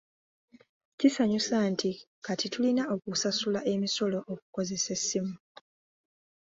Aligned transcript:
Kisanyusa 0.97 1.55
nti 1.71 1.91
kati 2.25 2.45
tulina 2.53 2.83
okusasula 2.95 3.59
emisolo 3.73 4.17
okukozesa 4.33 4.89
essimu. 4.97 5.35